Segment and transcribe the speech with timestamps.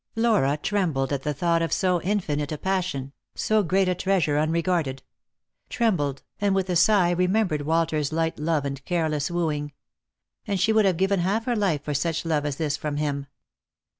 [0.15, 5.03] Flora trembled at the thought of so infinite a passion, so great a treasure unregarded;
[5.69, 9.73] trembled, and with a sigh remembered Walter's light love and careless wooing.
[10.47, 13.27] And she would have given half her life for such love as this from him.